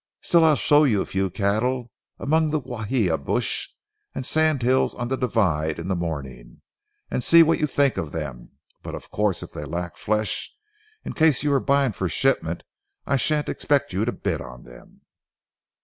Still 0.23 0.43
I'll 0.43 0.55
show 0.55 0.83
you 0.83 1.01
a 1.01 1.05
few 1.05 1.29
cattle 1.29 1.91
among 2.17 2.49
the 2.49 2.59
guajio 2.59 3.19
brush 3.19 3.71
and 4.15 4.25
sand 4.25 4.63
hills 4.63 4.95
on 4.95 5.09
the 5.09 5.15
divide 5.15 5.77
in 5.77 5.89
the 5.89 5.95
morning 5.95 6.63
and 7.11 7.23
see 7.23 7.43
what 7.43 7.59
you 7.59 7.67
think 7.67 7.97
of 7.97 8.11
them. 8.11 8.49
But 8.81 8.95
of 8.95 9.11
course, 9.11 9.43
if 9.43 9.51
they 9.51 9.63
lack 9.63 9.97
flesh, 9.97 10.55
in 11.05 11.13
case 11.13 11.43
you 11.43 11.53
are 11.53 11.59
buying 11.59 11.91
for 11.91 12.09
shipment 12.09 12.63
I 13.05 13.15
shan't 13.17 13.47
expect 13.47 13.93
you 13.93 14.03
to 14.05 14.11
bid 14.11 14.41
on 14.41 14.63
them." 14.63 15.01